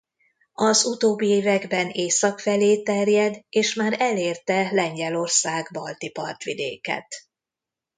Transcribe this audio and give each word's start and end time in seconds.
Az 0.57 0.85
utóbbi 0.85 1.27
években 1.27 1.89
észak 1.89 2.39
felé 2.39 2.81
terjed 2.83 3.39
és 3.49 3.73
már 3.73 3.95
elérte 3.99 4.71
Lengyelország 4.71 5.69
balti 5.73 6.09
partvidéket. 6.11 7.07